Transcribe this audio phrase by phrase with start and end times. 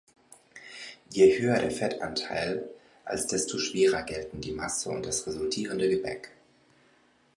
[1.13, 2.67] Je höher der Fettanteil,
[3.05, 6.31] als desto „schwerer“ gelten die Masse und das resultierende Gebäck.